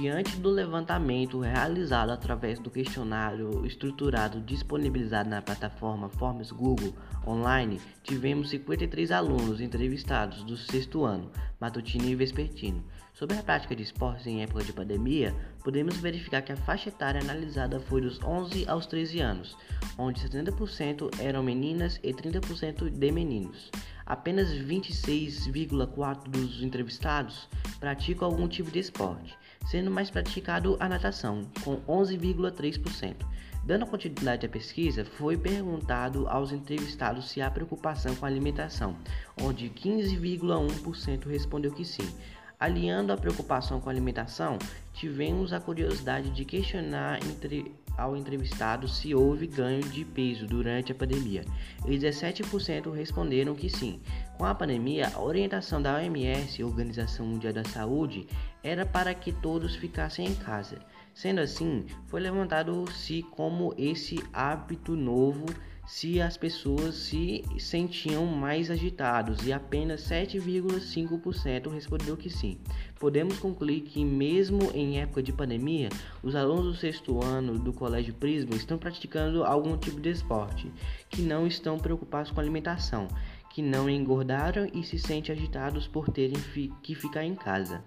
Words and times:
Diante 0.00 0.36
do 0.36 0.48
levantamento 0.48 1.40
realizado 1.40 2.10
através 2.10 2.60
do 2.60 2.70
questionário 2.70 3.66
estruturado 3.66 4.40
disponibilizado 4.40 5.28
na 5.28 5.42
plataforma 5.42 6.08
Forms 6.08 6.52
Google 6.52 6.94
Online, 7.26 7.80
tivemos 8.04 8.50
53 8.50 9.10
alunos 9.10 9.60
entrevistados 9.60 10.44
do 10.44 10.56
sexto 10.56 11.04
ano, 11.04 11.32
matutino 11.60 12.04
e 12.04 12.14
vespertino. 12.14 12.84
Sobre 13.12 13.38
a 13.38 13.42
prática 13.42 13.74
de 13.74 13.82
esportes 13.82 14.24
em 14.28 14.40
época 14.40 14.62
de 14.62 14.72
pandemia, 14.72 15.34
podemos 15.64 15.96
verificar 15.96 16.42
que 16.42 16.52
a 16.52 16.56
faixa 16.56 16.90
etária 16.90 17.20
analisada 17.20 17.80
foi 17.80 18.00
dos 18.00 18.22
11 18.22 18.68
aos 18.68 18.86
13 18.86 19.18
anos, 19.18 19.56
onde 19.98 20.20
70% 20.20 21.10
eram 21.18 21.42
meninas 21.42 21.98
e 22.04 22.14
30% 22.14 22.88
de 22.88 23.10
meninos. 23.10 23.68
Apenas 24.06 24.48
26,4% 24.50 26.28
dos 26.28 26.62
entrevistados 26.62 27.48
praticam 27.80 28.28
algum 28.28 28.46
tipo 28.46 28.70
de 28.70 28.78
esporte 28.78 29.36
sendo 29.66 29.90
mais 29.90 30.10
praticado 30.10 30.76
a 30.80 30.88
natação, 30.88 31.46
com 31.62 31.76
11,3%. 31.82 33.16
Dando 33.64 33.86
continuidade 33.86 34.46
à 34.46 34.48
pesquisa, 34.48 35.04
foi 35.04 35.36
perguntado 35.36 36.26
aos 36.28 36.52
entrevistados 36.52 37.28
se 37.28 37.42
há 37.42 37.50
preocupação 37.50 38.14
com 38.14 38.24
a 38.24 38.28
alimentação, 38.28 38.96
onde 39.42 39.68
15,1% 39.68 41.26
respondeu 41.26 41.72
que 41.72 41.84
sim. 41.84 42.08
Aliando 42.58 43.12
a 43.12 43.16
preocupação 43.16 43.80
com 43.80 43.88
a 43.88 43.92
alimentação, 43.92 44.58
tivemos 44.94 45.52
a 45.52 45.60
curiosidade 45.60 46.30
de 46.30 46.44
questionar 46.44 47.22
entre, 47.24 47.72
ao 47.98 48.16
entrevistado 48.16 48.86
se 48.86 49.12
houve 49.14 49.48
ganho 49.48 49.82
de 49.82 50.04
peso 50.04 50.46
durante 50.46 50.92
a 50.92 50.94
pandemia. 50.94 51.44
E 51.84 51.98
17% 51.98 52.92
responderam 52.92 53.56
que 53.56 53.68
sim. 53.68 54.00
Com 54.38 54.44
a 54.44 54.54
pandemia, 54.54 55.10
a 55.12 55.20
orientação 55.20 55.82
da 55.82 55.96
OMS, 55.96 56.62
Organização 56.62 57.26
Mundial 57.26 57.52
da 57.52 57.64
Saúde, 57.64 58.28
era 58.62 58.86
para 58.86 59.12
que 59.12 59.32
todos 59.32 59.74
ficassem 59.74 60.28
em 60.28 60.34
casa. 60.36 60.78
Sendo 61.12 61.40
assim, 61.40 61.84
foi 62.06 62.20
levantado 62.20 62.88
se 62.92 63.24
como 63.24 63.74
esse 63.76 64.22
hábito 64.32 64.94
novo 64.94 65.46
se 65.88 66.20
as 66.20 66.36
pessoas 66.36 66.94
se 66.94 67.42
sentiam 67.58 68.26
mais 68.26 68.70
agitados 68.70 69.46
e 69.46 69.54
apenas 69.54 70.02
7,5% 70.02 71.72
respondeu 71.72 72.14
que 72.14 72.28
sim. 72.28 72.58
Podemos 73.00 73.38
concluir 73.38 73.80
que 73.80 74.04
mesmo 74.04 74.70
em 74.74 75.00
época 75.00 75.22
de 75.22 75.32
pandemia, 75.32 75.88
os 76.22 76.36
alunos 76.36 76.66
do 76.66 76.76
sexto 76.76 77.24
ano 77.24 77.58
do 77.58 77.72
Colégio 77.72 78.12
Prisma 78.12 78.54
estão 78.54 78.76
praticando 78.76 79.42
algum 79.44 79.78
tipo 79.78 79.98
de 79.98 80.10
esporte, 80.10 80.70
que 81.08 81.22
não 81.22 81.46
estão 81.46 81.78
preocupados 81.78 82.30
com 82.30 82.38
alimentação, 82.38 83.08
que 83.48 83.62
não 83.62 83.88
engordaram 83.88 84.68
e 84.74 84.84
se 84.84 84.98
sentem 84.98 85.34
agitados 85.34 85.88
por 85.88 86.10
terem 86.10 86.36
que 86.82 86.94
ficar 86.94 87.24
em 87.24 87.34
casa. 87.34 87.82